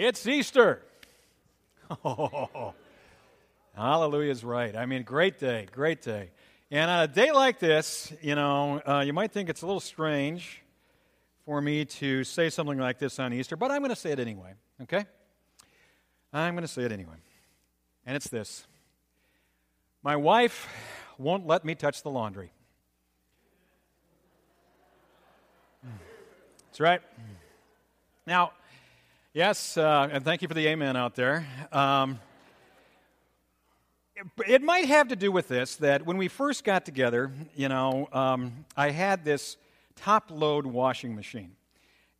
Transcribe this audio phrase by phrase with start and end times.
[0.00, 0.80] It's Easter.
[2.02, 2.72] Oh,
[3.76, 4.74] hallelujah is right.
[4.74, 6.30] I mean, great day, great day.
[6.70, 9.78] And on a day like this, you know, uh, you might think it's a little
[9.78, 10.62] strange
[11.44, 14.18] for me to say something like this on Easter, but I'm going to say it
[14.18, 15.04] anyway, okay?
[16.32, 17.16] I'm going to say it anyway.
[18.06, 18.64] And it's this
[20.02, 20.66] My wife
[21.18, 22.52] won't let me touch the laundry.
[25.82, 27.02] That's right.
[28.26, 28.52] Now,
[29.32, 31.46] yes, uh, and thank you for the amen out there.
[31.72, 32.20] Um,
[34.16, 37.68] it, it, might have to do with this that when we first got together, you
[37.68, 39.56] know, um, I had this
[39.96, 41.52] top load washing machine.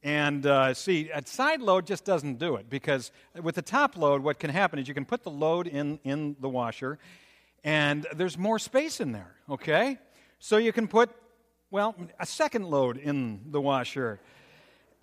[0.02, 4.23] And uh, see, a side load just doesn't do it because with the top load,
[4.23, 6.98] what can happen is you can put the load in, in the washer
[7.65, 9.98] and there's more space in there, okay?
[10.38, 11.10] So you can put,
[11.70, 14.20] well, a second load in the washer.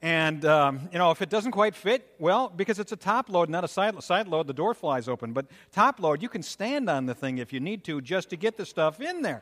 [0.02, 3.50] And, um, you know, if it doesn't quite fit, well, because it's a top load,
[3.50, 5.34] not a side, side load, the door flies open.
[5.34, 8.36] But top load, you can stand on the thing if you need to just to
[8.36, 9.42] get the stuff in there.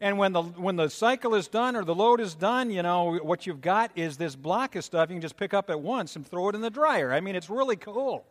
[0.00, 3.18] And when the, when the cycle is done or the load is done, you know,
[3.18, 6.16] what you've got is this block of stuff you can just pick up at once
[6.16, 7.12] and throw it in the dryer.
[7.12, 8.24] I mean, it's really cool.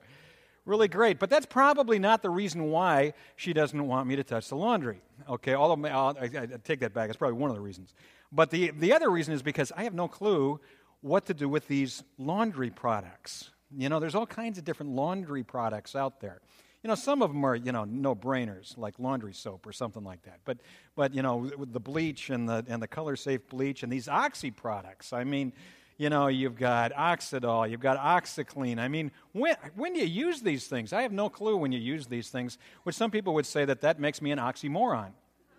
[0.65, 1.17] Really great.
[1.17, 5.01] But that's probably not the reason why she doesn't want me to touch the laundry.
[5.29, 7.09] Okay, although I, I, I take that back.
[7.09, 7.93] It's probably one of the reasons.
[8.31, 10.59] But the, the other reason is because I have no clue
[11.01, 13.49] what to do with these laundry products.
[13.75, 16.41] You know, there's all kinds of different laundry products out there.
[16.83, 20.03] You know, some of them are, you know, no brainers, like laundry soap or something
[20.03, 20.39] like that.
[20.45, 20.57] But,
[20.95, 24.07] but you know, with the bleach and the, and the color safe bleach and these
[24.07, 25.53] oxy products, I mean,
[25.97, 28.79] you know, you've got Oxydol, you've got OxiClean.
[28.79, 30.93] I mean, when, when do you use these things?
[30.93, 33.81] I have no clue when you use these things, which some people would say that
[33.81, 35.11] that makes me an oxymoron.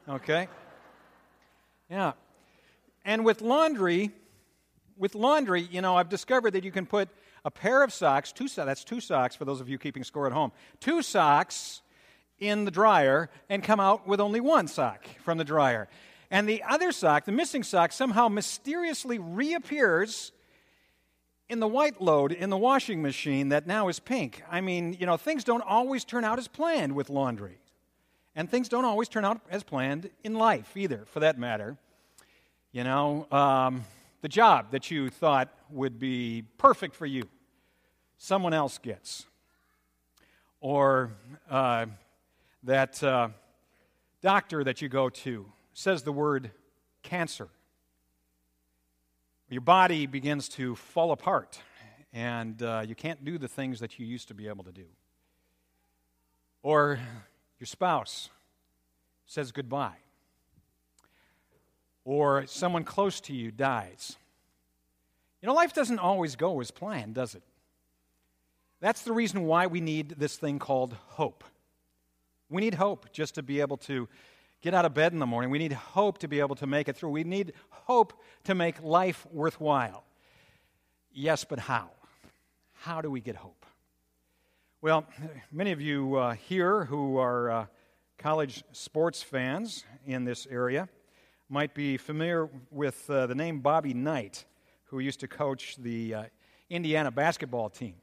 [0.08, 0.48] Okay?
[1.90, 2.12] Yeah.
[3.04, 4.12] And with laundry,
[5.03, 7.08] with laundry, you know, I've discovered that you can put
[7.45, 10.33] a pair of socks, two that's two socks for those of you keeping score at
[10.33, 11.83] home, two socks
[12.39, 15.89] in the dryer and come out with only one sock from the dryer.
[16.30, 20.30] And the other sock, the missing sock, somehow mysteriously reappears
[21.48, 24.45] in the white load in the washing machine that now is pink.
[24.48, 27.58] I mean, you know, things don't always turn out as planned with laundry.
[28.36, 31.77] And things don't always turn out as planned in life either, for that matter.
[32.70, 33.85] You know, um,
[34.22, 37.24] the job that you thought would be perfect for you,
[38.16, 39.27] someone else gets.
[40.60, 41.12] Or
[41.50, 41.86] uh,
[42.62, 43.30] that uh,
[44.22, 46.52] doctor that you go to says the word
[47.02, 47.48] cancer.
[49.50, 51.58] Your body begins to fall apart,
[52.12, 54.86] and uh, you can't do the things that you used to be able to do.
[56.62, 57.00] Or
[57.58, 58.30] your spouse
[59.27, 59.96] says goodbye
[62.05, 64.17] or someone close to you dies.
[65.40, 67.42] You know, life doesn't always go as planned, does it?
[68.80, 71.45] That's the reason why we need this thing called hope.
[72.48, 74.08] We need hope just to be able to
[74.61, 75.51] get out of bed in the morning.
[75.51, 77.11] We need hope to be able to make it through.
[77.11, 78.12] We need hope
[78.45, 80.05] to make life worthwhile.
[81.12, 81.91] Yes, but how?
[82.74, 83.67] How do we get hope?
[84.80, 85.07] Well,
[85.52, 87.67] many of you uh, here who are uh,
[88.18, 90.89] college sports fans in this area
[91.52, 94.46] might be familiar with uh, the name Bobby Knight,
[94.85, 96.23] who used to coach the uh,
[96.70, 97.95] Indiana basketball team.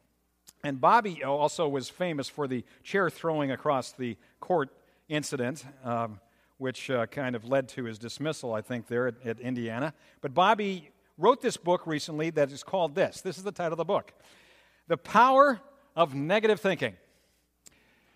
[0.63, 4.69] And Bobby also was famous for the chair throwing across the court
[5.07, 6.19] incident, um,
[6.59, 9.95] which uh, kind of led to his dismissal, I think, there at, at Indiana.
[10.21, 13.21] But Bobby wrote this book recently that is called this.
[13.21, 14.13] This is the title of the book
[14.87, 15.59] The Power
[15.95, 16.95] of Negative Thinking.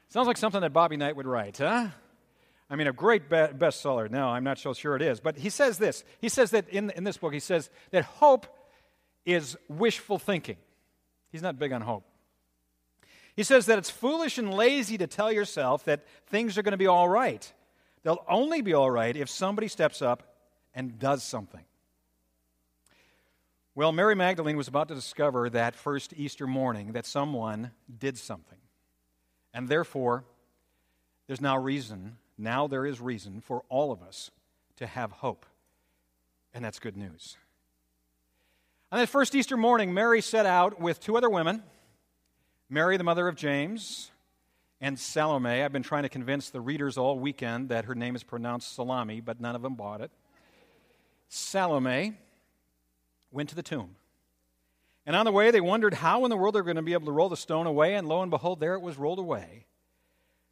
[0.09, 1.87] Sounds like something that Bobby Knight would write, huh?
[2.69, 4.09] I mean, a great be- bestseller.
[4.09, 5.19] No, I'm not so sure it is.
[5.19, 6.03] But he says this.
[6.19, 8.47] He says that in, in this book, he says that hope
[9.25, 10.57] is wishful thinking.
[11.31, 12.05] He's not big on hope.
[13.35, 16.77] He says that it's foolish and lazy to tell yourself that things are going to
[16.77, 17.51] be all right.
[18.03, 20.35] They'll only be all right if somebody steps up
[20.75, 21.63] and does something.
[23.75, 28.59] Well, Mary Magdalene was about to discover that first Easter morning that someone did something.
[29.51, 30.25] And therefore,
[31.25, 34.31] there's now reason now there is reason for all of us
[34.77, 35.45] to have hope.
[36.53, 37.37] And that's good news.
[38.91, 41.63] On that first Easter morning, Mary set out with two other women
[42.69, 44.09] Mary, the mother of James,
[44.81, 45.61] and Salome.
[45.61, 49.21] I've been trying to convince the readers all weekend that her name is pronounced Salami,
[49.21, 50.09] but none of them bought it.
[51.27, 52.13] Salome
[53.31, 53.95] went to the tomb.
[55.05, 56.93] And on the way, they wondered how in the world they were going to be
[56.93, 59.65] able to roll the stone away, and lo and behold, there it was rolled away.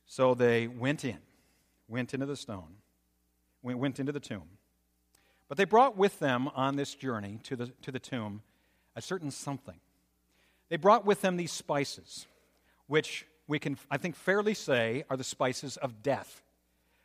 [0.06, 1.18] So they went in
[1.92, 2.78] went into the stone,
[3.62, 4.48] went into the tomb.
[5.48, 8.42] But they brought with them on this journey to the, to the tomb
[8.96, 9.80] a certain something.
[10.70, 12.26] They brought with them these spices,
[12.88, 16.42] which we can, I think, fairly say are the spices of death.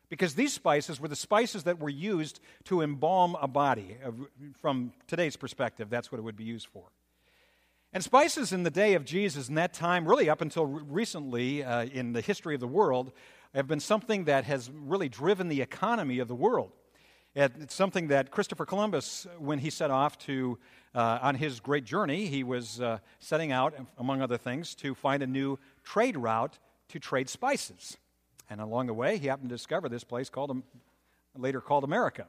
[0.09, 3.97] Because these spices were the spices that were used to embalm a body.
[4.61, 6.85] From today's perspective, that's what it would be used for.
[7.93, 11.85] And spices in the day of Jesus, in that time, really up until recently uh,
[11.85, 13.11] in the history of the world,
[13.55, 16.71] have been something that has really driven the economy of the world.
[17.33, 20.57] It's something that Christopher Columbus, when he set off to
[20.95, 25.21] uh, on his great journey, he was uh, setting out, among other things, to find
[25.21, 26.57] a new trade route
[26.89, 27.97] to trade spices.
[28.49, 30.61] And along the way, he happened to discover this place called,
[31.35, 32.25] later called America.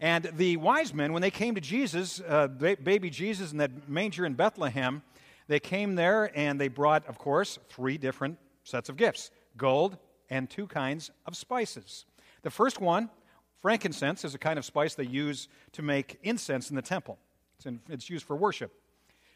[0.00, 4.24] And the wise men, when they came to Jesus, uh, baby Jesus in that manger
[4.24, 5.02] in Bethlehem,
[5.46, 9.98] they came there and they brought, of course, three different sets of gifts gold
[10.30, 12.06] and two kinds of spices.
[12.42, 13.10] The first one,
[13.60, 17.18] frankincense, is a kind of spice they use to make incense in the temple.
[17.56, 18.72] It's, in, it's used for worship.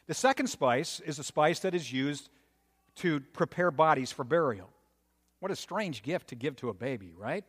[0.07, 2.29] The second spice is a spice that is used
[2.95, 4.69] to prepare bodies for burial.
[5.41, 7.43] What a strange gift to give to a baby, right?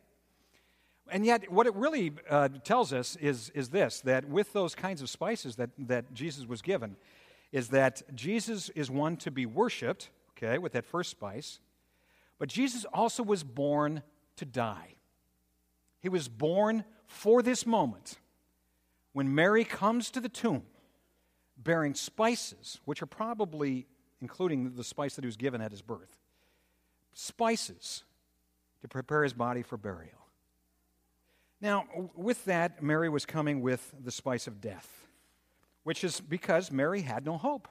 [1.11, 5.01] And yet, what it really uh, tells us is, is this that with those kinds
[5.01, 6.95] of spices that, that Jesus was given,
[7.51, 11.59] is that Jesus is one to be worshiped, okay, with that first spice,
[12.39, 14.03] but Jesus also was born
[14.35, 14.95] to die.
[16.01, 18.17] He was born for this moment
[19.13, 20.63] when Mary comes to the tomb
[21.57, 23.87] bearing spices, which are probably
[24.21, 26.17] including the spice that he was given at his birth,
[27.13, 28.03] spices
[28.81, 30.26] to prepare his body for burial.
[31.59, 35.07] Now, with that, Mary was coming with the spice of death,
[35.83, 37.67] which is because Mary had no hope.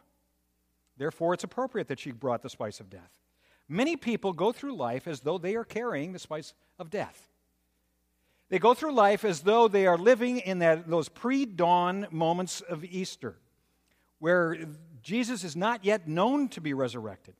[0.96, 3.20] Therefore, it's appropriate that she brought the spice of death.
[3.68, 7.28] Many people go through life as though they are carrying the spice of death.
[8.48, 12.60] They go through life as though they are living in that, those pre dawn moments
[12.60, 13.36] of Easter,
[14.20, 14.56] where
[15.02, 17.34] Jesus is not yet known to be resurrected.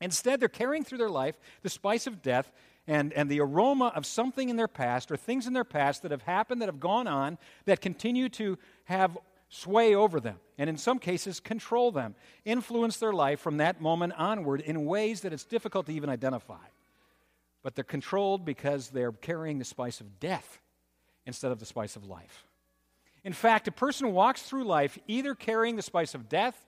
[0.00, 2.50] Instead, they're carrying through their life the spice of death
[2.88, 6.10] and, and the aroma of something in their past or things in their past that
[6.10, 9.16] have happened, that have gone on, that continue to have
[9.48, 14.12] sway over them, and in some cases, control them, influence their life from that moment
[14.18, 16.56] onward in ways that it's difficult to even identify
[17.62, 20.58] but they're controlled because they're carrying the spice of death
[21.26, 22.46] instead of the spice of life.
[23.24, 26.58] In fact, a person walks through life either carrying the spice of death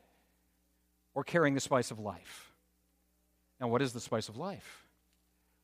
[1.14, 2.52] or carrying the spice of life.
[3.61, 4.87] Now, what is the spice of life?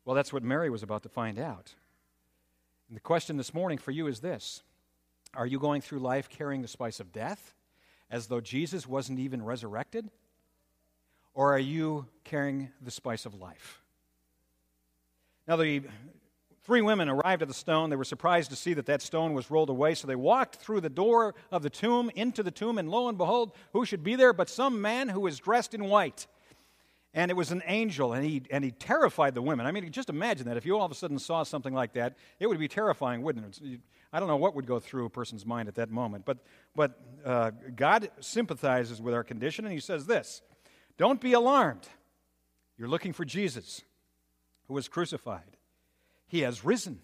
[0.06, 1.75] Well, that's what Mary was about to find out.
[2.88, 4.62] And the question this morning for you is this
[5.35, 7.53] Are you going through life carrying the spice of death
[8.08, 10.08] as though Jesus wasn't even resurrected?
[11.35, 13.82] Or are you carrying the spice of life?
[15.47, 15.82] Now, the
[16.62, 17.91] three women arrived at the stone.
[17.91, 19.94] They were surprised to see that that stone was rolled away.
[19.94, 23.19] So they walked through the door of the tomb into the tomb, and lo and
[23.19, 26.29] behold, who should be there but some man who was dressed in white?
[27.17, 29.65] And it was an angel, and he, and he terrified the women.
[29.65, 30.59] I mean, just imagine that.
[30.59, 33.59] If you all of a sudden saw something like that, it would be terrifying, wouldn't
[33.63, 33.81] it?
[34.13, 36.27] I don't know what would go through a person's mind at that moment.
[36.27, 40.43] But, but uh, God sympathizes with our condition, and he says this
[40.99, 41.89] Don't be alarmed.
[42.77, 43.81] You're looking for Jesus
[44.69, 45.57] who was crucified.
[46.27, 47.01] He has risen.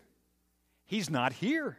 [0.84, 1.78] He's not here.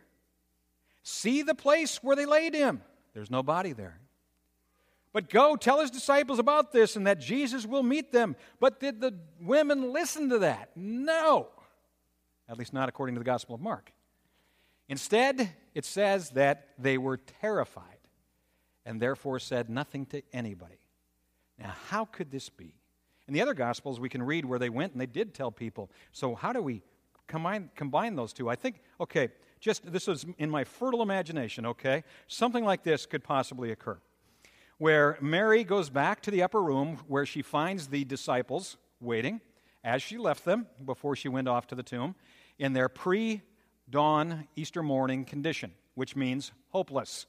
[1.03, 2.81] See the place where they laid him.
[3.13, 3.99] There's no body there.
[5.13, 8.35] But go tell his disciples about this and that Jesus will meet them.
[8.59, 10.71] But did the women listen to that?
[10.75, 11.49] No.
[12.49, 13.93] At least not according to the Gospel of Mark.
[14.89, 17.85] Instead, it says that they were terrified
[18.85, 20.79] and therefore said nothing to anybody.
[21.59, 22.73] Now, how could this be?
[23.27, 25.89] In the other Gospels, we can read where they went and they did tell people.
[26.11, 26.81] So, how do we
[27.27, 28.49] combine, combine those two?
[28.49, 29.29] I think, okay,
[29.59, 32.03] just this is in my fertile imagination, okay?
[32.27, 33.99] Something like this could possibly occur.
[34.77, 39.41] Where Mary goes back to the upper room where she finds the disciples waiting
[39.83, 42.15] as she left them before she went off to the tomb
[42.57, 43.41] in their pre
[43.89, 47.25] dawn Easter morning condition, which means hopeless.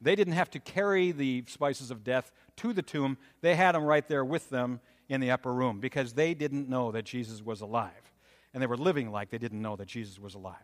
[0.00, 3.84] They didn't have to carry the spices of death to the tomb, they had them
[3.84, 7.60] right there with them in the upper room because they didn't know that Jesus was
[7.60, 8.12] alive.
[8.52, 10.56] And they were living like they didn't know that Jesus was alive.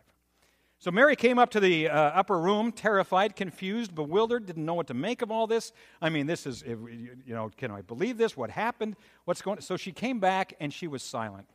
[0.83, 4.87] So Mary came up to the uh, upper room, terrified, confused, bewildered, didn't know what
[4.87, 5.71] to make of all this.
[6.01, 8.35] I mean, this is, you know, can I believe this?
[8.35, 8.97] What happened?
[9.23, 9.61] What's going on?
[9.61, 11.47] So she came back and she was silent.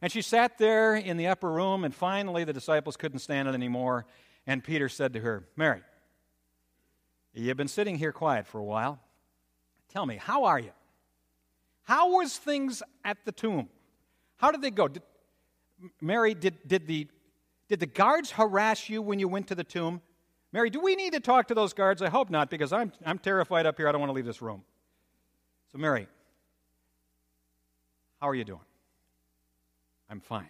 [0.00, 3.54] And she sat there in the upper room, and finally the disciples couldn't stand it
[3.54, 4.06] anymore.
[4.46, 5.82] And Peter said to her, Mary,
[7.34, 9.00] you've been sitting here quiet for a while.
[9.92, 10.70] Tell me, how are you?
[11.82, 13.68] How was things at the tomb?
[14.36, 14.86] How did they go?
[14.86, 15.02] Did,
[16.00, 17.08] Mary, did, did, the,
[17.68, 20.00] did the guards harass you when you went to the tomb?
[20.52, 22.00] Mary, do we need to talk to those guards?
[22.00, 23.88] I hope not, because I'm, I'm terrified up here.
[23.88, 24.62] I don't want to leave this room.
[25.72, 26.06] So, Mary,
[28.20, 28.60] how are you doing?
[30.08, 30.48] I'm fine.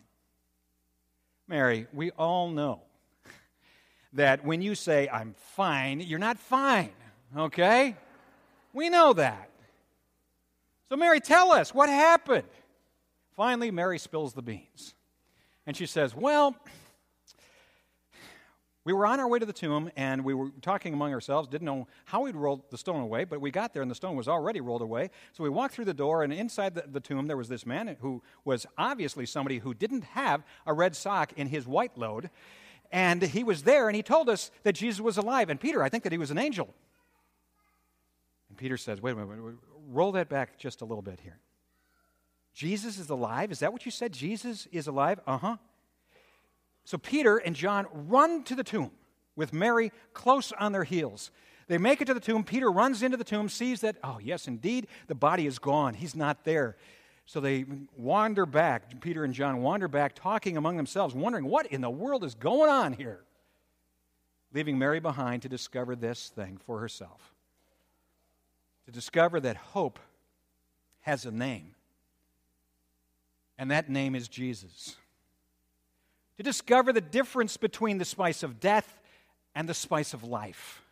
[1.49, 2.83] Mary, we all know
[4.13, 6.93] that when you say, I'm fine, you're not fine,
[7.37, 7.97] okay?
[8.73, 9.51] We know that.
[10.89, 12.47] So, Mary, tell us what happened.
[13.35, 14.95] Finally, Mary spills the beans.
[15.67, 16.55] And she says, Well,
[18.87, 21.67] we were on our way to the tomb and we were talking among ourselves, didn't
[21.67, 24.29] know how we'd roll the stone away, but we got there and the stone was
[24.29, 25.11] already rolled away.
[25.33, 27.97] So we walked through the door, and inside the, the tomb there was this man
[28.01, 32.31] who was obviously somebody who didn't have a red sock in his white load.
[32.93, 35.51] And he was there and he told us that Jesus was alive.
[35.51, 36.73] And Peter, I think that he was an angel.
[38.49, 39.55] And Peter says, Wait a minute, wait, wait,
[39.89, 41.41] roll that back just a little bit here.
[42.55, 43.51] Jesus is alive?
[43.51, 44.13] Is that what you said?
[44.13, 45.19] Jesus is alive?
[45.27, 45.57] Uh huh.
[46.87, 48.93] So Peter and John run to the tomb
[49.35, 51.33] with Mary close on their heels.
[51.67, 52.45] They make it to the tomb.
[52.45, 55.95] Peter runs into the tomb, sees that, oh, yes, indeed, the body is gone.
[55.95, 56.77] He's not there.
[57.27, 57.65] So they
[57.97, 59.01] wander back.
[59.01, 62.71] Peter and John wander back, talking among themselves, wondering what in the world is going
[62.71, 63.25] on here.
[64.55, 67.35] Leaving Mary behind to discover this thing for herself.
[68.85, 69.99] To discover that hope
[71.01, 71.75] has a name.
[73.59, 74.95] And that name is Jesus
[76.37, 79.01] to discover the difference between the spice of death
[79.55, 80.83] and the spice of life.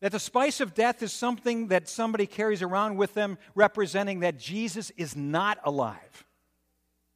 [0.00, 4.38] That the spice of death is something that somebody carries around with them, representing that
[4.38, 6.24] Jesus is not alive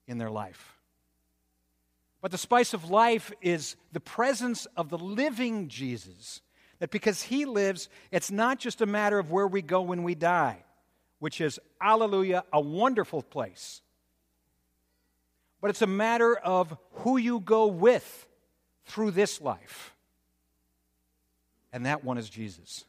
[0.07, 0.77] in their life.
[2.23, 6.41] But the spice of life is the presence of the living Jesus.
[6.79, 10.15] That because he lives, it's not just a matter of where we go when we
[10.15, 10.65] die,
[11.19, 13.83] which is, hallelujah, a wonderful place
[15.67, 18.29] but it's a matter of who you go with
[18.85, 19.97] through this life.
[21.73, 22.85] And that one is Jesus.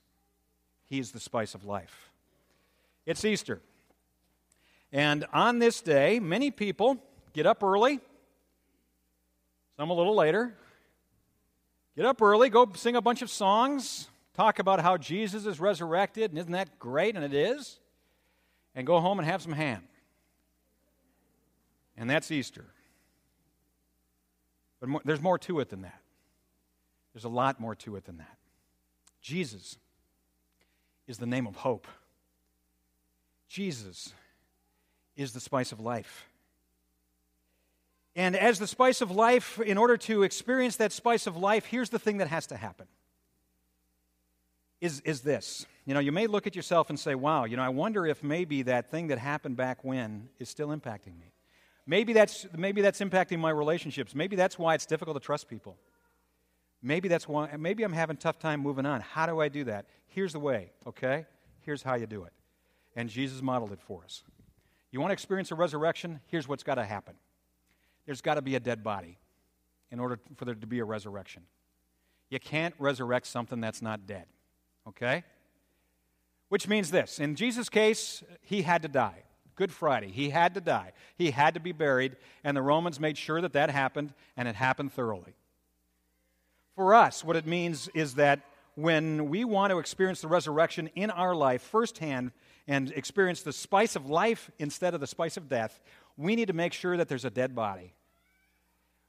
[0.85, 2.11] He is the spice of life.
[3.07, 3.61] It's Easter.
[4.91, 6.99] And on this day, many people
[7.33, 7.99] get up early,
[9.75, 10.53] some a little later.
[11.95, 16.29] Get up early, go sing a bunch of songs, talk about how Jesus is resurrected,
[16.29, 17.15] and isn't that great?
[17.15, 17.79] And it is.
[18.75, 19.81] And go home and have some ham.
[21.97, 22.65] And that's Easter.
[24.79, 25.99] But more, there's more to it than that.
[27.13, 28.37] There's a lot more to it than that.
[29.21, 29.77] Jesus
[31.07, 31.87] is the name of hope.
[33.47, 34.13] Jesus
[35.15, 36.27] is the spice of life.
[38.15, 41.89] And as the spice of life, in order to experience that spice of life, here's
[41.89, 42.87] the thing that has to happen.
[44.79, 45.65] Is, is this.
[45.85, 48.23] You know, you may look at yourself and say, wow, you know, I wonder if
[48.23, 51.31] maybe that thing that happened back when is still impacting me.
[51.87, 54.13] Maybe that's, maybe that's impacting my relationships.
[54.13, 55.77] Maybe that's why it's difficult to trust people.
[56.81, 58.99] Maybe that's why, maybe I'm having tough time moving on.
[58.99, 59.85] How do I do that?
[60.07, 61.25] Here's the way, okay?
[61.61, 62.33] Here's how you do it.
[62.95, 64.23] And Jesus modeled it for us.
[64.91, 66.19] You want to experience a resurrection?
[66.27, 67.15] Here's what's got to happen
[68.05, 69.17] there's got to be a dead body
[69.91, 71.43] in order for there to be a resurrection.
[72.29, 74.25] You can't resurrect something that's not dead,
[74.87, 75.23] okay?
[76.49, 79.23] Which means this in Jesus' case, he had to die.
[79.57, 80.11] Good Friday.
[80.11, 80.93] He had to die.
[81.17, 84.55] He had to be buried, and the Romans made sure that that happened, and it
[84.55, 85.33] happened thoroughly.
[86.75, 88.41] For us, what it means is that
[88.75, 92.31] when we want to experience the resurrection in our life firsthand
[92.67, 95.79] and experience the spice of life instead of the spice of death,
[96.17, 97.93] we need to make sure that there's a dead body.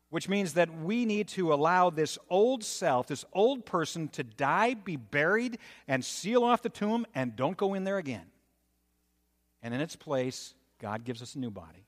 [0.08, 4.72] Which means that we need to allow this old self, this old person, to die,
[4.72, 8.24] be buried, and seal off the tomb, and don't go in there again.
[9.62, 11.86] And in its place, God gives us a new body.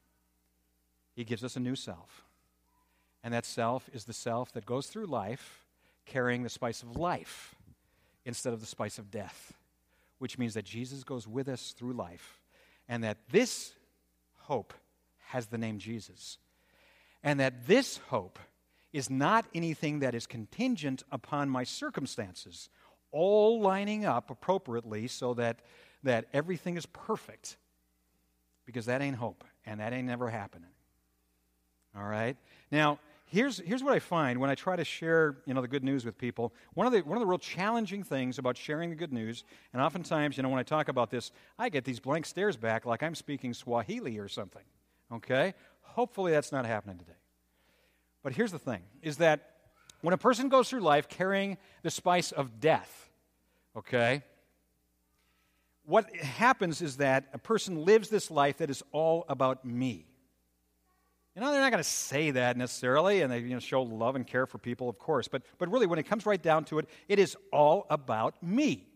[1.14, 2.24] He gives us a new self.
[3.22, 5.64] And that self is the self that goes through life
[6.06, 7.54] carrying the spice of life
[8.24, 9.52] instead of the spice of death,
[10.18, 12.40] which means that Jesus goes with us through life
[12.88, 13.74] and that this
[14.38, 14.74] hope
[15.28, 16.38] has the name Jesus.
[17.22, 18.38] And that this hope
[18.92, 22.68] is not anything that is contingent upon my circumstances,
[23.12, 25.60] all lining up appropriately so that
[26.02, 27.57] that everything is perfect
[28.66, 30.71] because that ain't hope and that ain't never happening.
[31.97, 32.37] All right?
[32.71, 35.85] Now, here's, here's what I find when I try to share you know, the good
[35.85, 36.52] news with people.
[36.75, 39.83] One of, the, one of the real challenging things about sharing the good news, and
[39.83, 43.02] oftentimes, you know, when I talk about this, I get these blank stares back like
[43.02, 44.64] I'm speaking Swahili or something.
[45.12, 45.54] Okay?
[45.83, 47.12] Hopefully that's not happening today.
[48.23, 49.50] But here's the thing is that
[50.02, 53.11] when a person goes through life carrying the spice of death,
[53.76, 54.23] okay,
[55.90, 60.06] what happens is that a person lives this life that is all about me.
[61.35, 64.16] You know, they're not going to say that necessarily, and they you know, show love
[64.16, 65.28] and care for people, of course.
[65.28, 68.87] But, but really, when it comes right down to it, it is all about me.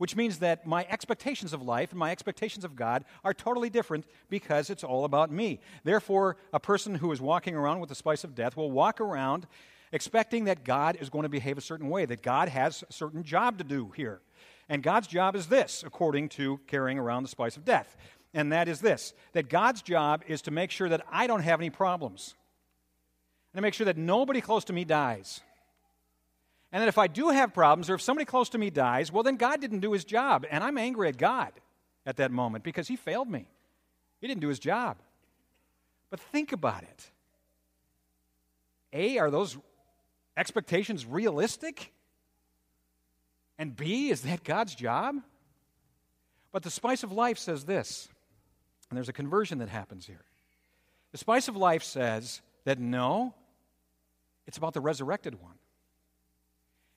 [0.00, 4.06] which means that my expectations of life and my expectations of God are totally different
[4.30, 5.60] because it's all about me.
[5.84, 9.46] Therefore, a person who is walking around with the spice of death will walk around
[9.92, 13.22] expecting that God is going to behave a certain way, that God has a certain
[13.22, 14.22] job to do here.
[14.70, 17.94] And God's job is this, according to carrying around the spice of death.
[18.32, 21.60] And that is this that God's job is to make sure that I don't have
[21.60, 22.34] any problems,
[23.52, 25.42] and to make sure that nobody close to me dies
[26.72, 29.22] and that if I do have problems or if somebody close to me dies, well,
[29.22, 30.46] then God didn't do his job.
[30.50, 31.52] And I'm angry at God
[32.06, 33.48] at that moment because he failed me.
[34.20, 34.98] He didn't do his job.
[36.10, 37.10] But think about it.
[38.92, 39.56] A, are those
[40.36, 41.92] expectations realistic?
[43.60, 45.16] And B, is that God's job?
[46.50, 48.08] But the spice of life says this,
[48.88, 50.24] and there's a conversion that happens here.
[51.12, 53.34] The spice of life says that no,
[54.46, 55.58] it's about the resurrected one.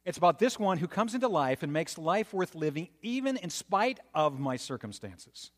[0.05, 3.50] It's about this one who comes into life and makes life worth living even in
[3.50, 5.51] spite of my circumstances.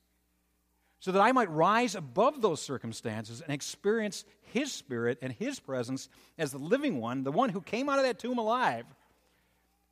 [1.02, 6.10] So that I might rise above those circumstances and experience His Spirit and His presence
[6.40, 8.86] as the living one, the one who came out of that tomb alive,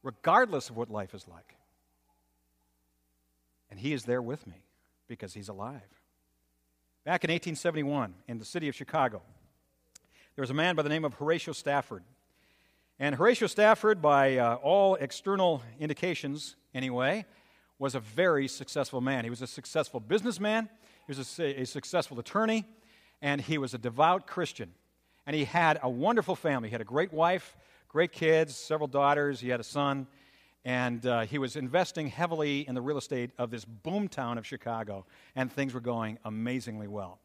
[0.03, 1.55] regardless of what life is like.
[3.71, 4.65] And He is there with me
[5.07, 5.81] because He's alive.
[7.05, 9.21] Back in 1871, in the city of Chicago,
[10.35, 12.03] there was a man by the name of Horatio Spafford.
[12.99, 17.25] And Horatio Spafford, by uh, all external indications anyway,
[17.79, 19.23] was a very successful man.
[19.23, 20.69] He was a successful businessman,
[21.05, 22.65] he was a, a successful attorney,
[23.21, 24.73] and he was a devout Christian.
[25.25, 26.69] And he had a wonderful family.
[26.69, 27.57] He had a great wife,
[27.93, 30.07] great kids, several daughters, he had a son,
[30.65, 35.05] and uh, he was investing heavily in the real estate of this boomtown of Chicago,
[35.35, 37.19] and things were going amazingly well.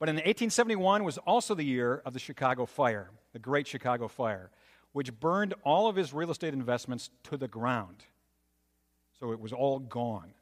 [0.00, 4.50] But in 1871 was also the year of the Chicago fire, the Great Chicago Fire
[4.92, 8.04] which burned all of his real estate investments to the ground.
[9.18, 10.32] So it was all gone.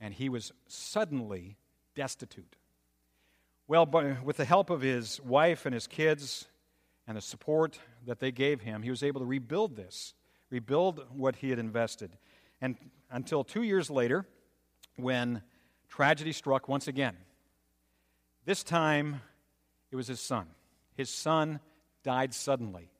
[0.00, 1.56] And he was suddenly
[1.94, 2.56] destitute.
[3.68, 3.86] Well,
[4.24, 6.46] with the help of his wife and his kids
[7.06, 10.14] and the support that they gave him, he was able to rebuild this,
[10.50, 12.10] rebuild what he had invested.
[12.60, 12.76] And
[13.10, 14.26] until two years later,
[14.96, 15.42] when
[15.88, 17.16] tragedy struck once again.
[18.44, 19.20] This time,
[19.90, 20.46] it was his son.
[20.94, 21.60] His son
[22.02, 22.90] died suddenly.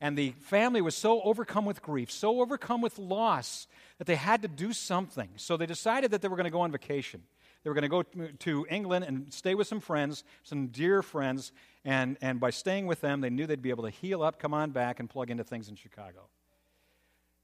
[0.00, 3.66] And the family was so overcome with grief, so overcome with loss,
[3.98, 5.28] that they had to do something.
[5.36, 7.22] So they decided that they were going to go on vacation.
[7.62, 8.02] They were going to go
[8.38, 11.52] to England and stay with some friends, some dear friends,
[11.84, 14.54] and, and by staying with them, they knew they'd be able to heal up, come
[14.54, 16.28] on back, and plug into things in Chicago.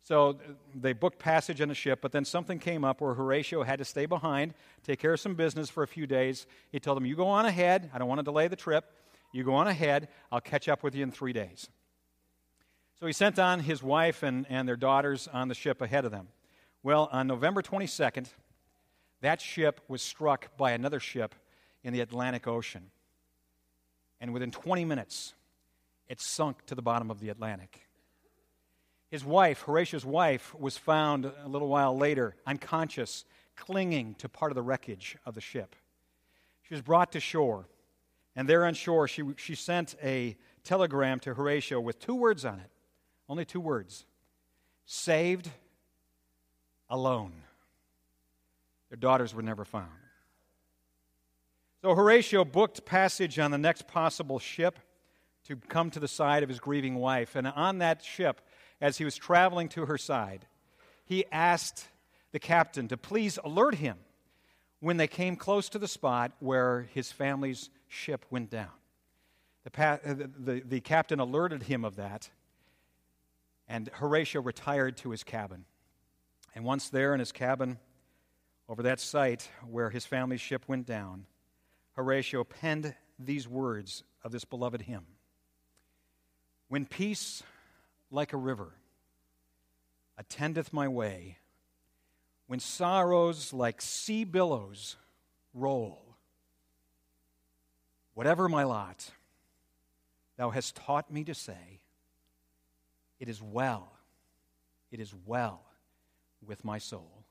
[0.05, 0.35] So uh,
[0.75, 3.85] they booked passage on a ship, but then something came up where Horatio had to
[3.85, 6.47] stay behind, take care of some business for a few days.
[6.71, 7.91] He told them, You go on ahead.
[7.93, 8.85] I don't want to delay the trip.
[9.33, 10.09] You go on ahead.
[10.31, 11.69] I'll catch up with you in three days.
[13.01, 16.13] So he sent on his wife and, and their daughters on the ship ahead of
[16.13, 16.29] them.
[16.83, 18.29] Well, on November 22nd,
[19.21, 21.35] that ship was struck by another ship
[21.83, 22.91] in the Atlantic Ocean.
[24.21, 25.35] And within 20 minutes,
[26.09, 27.87] it sunk to the bottom of the Atlantic.
[29.09, 33.25] His wife, Horatio's wife, was found a little while later unconscious,
[33.57, 35.77] clinging to part of the wreckage of the ship.
[36.63, 37.69] She was brought to shore,
[38.35, 42.59] and there on shore, she, she sent a telegram to Horatio with two words on
[42.59, 42.71] it
[43.29, 44.05] only two words
[44.85, 45.51] saved,
[46.89, 47.33] alone.
[48.91, 49.91] Their daughters were never found.
[51.83, 54.79] So Horatio booked passage on the next possible ship
[55.45, 57.37] to come to the side of his grieving wife.
[57.37, 58.41] And on that ship,
[58.81, 60.47] as he was traveling to her side,
[61.05, 61.87] he asked
[62.33, 63.99] the captain to please alert him
[64.81, 68.71] when they came close to the spot where his family's ship went down.
[69.65, 72.29] The, pa- uh, the, the, the captain alerted him of that,
[73.69, 75.65] and Horatio retired to his cabin.
[76.55, 77.79] And once there in his cabin,
[78.69, 81.27] over that site where his family's ship went down,
[81.93, 85.07] Horatio penned these words of this beloved hymn
[86.69, 87.43] When peace,
[88.11, 88.73] like a river,
[90.19, 91.39] attendeth my way,
[92.47, 94.97] when sorrows like sea billows
[95.53, 96.17] roll,
[98.15, 99.11] whatever my lot,
[100.37, 101.81] thou hast taught me to say,
[103.19, 103.93] it is well.
[104.91, 105.63] It is well
[106.45, 107.26] with my soul.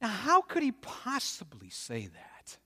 [0.00, 2.58] Now, how could he possibly say that?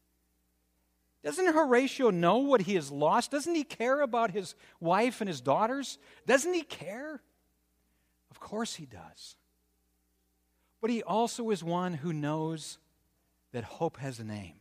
[1.23, 3.31] Doesn't Horatio know what he has lost?
[3.31, 5.99] Doesn't he care about his wife and his daughters?
[6.27, 7.21] Doesn't he care?
[8.31, 9.37] Of course he does.
[10.81, 12.79] But he also is one who knows
[13.53, 14.55] that hope has a name.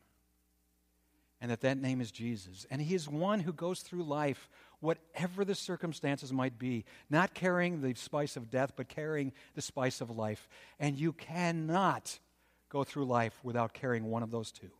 [1.42, 2.66] and that that name is Jesus.
[2.70, 4.50] And He is one who goes through life,
[4.82, 10.02] whatever the circumstances might be, not carrying the spice of death, but carrying the spice
[10.02, 10.50] of life.
[10.80, 12.20] And you cannot
[12.70, 14.72] go through life without carrying one of those two.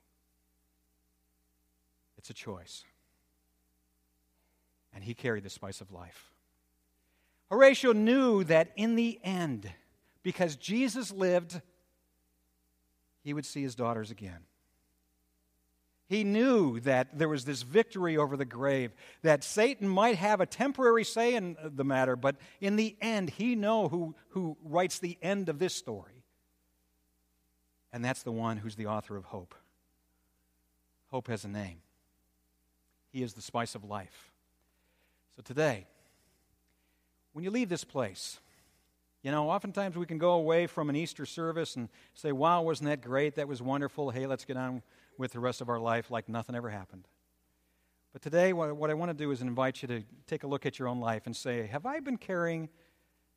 [2.18, 2.84] It's a choice.
[4.94, 6.32] And He carried the spice of life.
[7.50, 9.70] Horatio knew that in the end,
[10.22, 11.60] because Jesus lived,
[13.24, 14.42] he would see his daughters again.
[16.08, 20.46] He knew that there was this victory over the grave, that Satan might have a
[20.46, 25.18] temporary say in the matter, but in the end, he know who, who writes the
[25.22, 26.19] end of this story.
[27.92, 29.56] And that's the one who's the author of hope.
[31.08, 31.82] Hope has a name.
[33.12, 34.32] He is the spice of life.
[35.36, 35.88] So today,
[37.34, 38.40] when you leave this place,
[39.24, 42.90] you know, oftentimes we can go away from an Easter service and say, wow, wasn't
[42.90, 43.36] that great?
[43.36, 44.12] That was wonderful.
[44.12, 44.82] Hey, let's get on
[45.18, 47.08] with the rest of our life like nothing ever happened.
[48.14, 50.80] But today, what I want to do is invite you to take a look at
[50.80, 52.70] your own life and say, Have I been carrying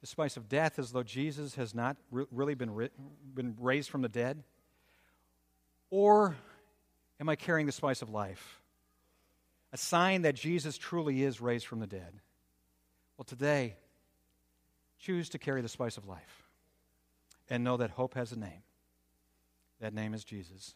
[0.03, 2.91] the spice of death as though Jesus has not re- really been, ri-
[3.35, 4.43] been raised from the dead?
[5.91, 6.37] Or
[7.21, 8.61] am I carrying the spice of life?
[9.73, 12.21] A sign that Jesus truly is raised from the dead.
[13.17, 13.77] Well, today,
[14.99, 16.43] choose to carry the spice of life
[17.49, 18.63] and know that hope has a name.
[19.81, 20.75] That name is Jesus.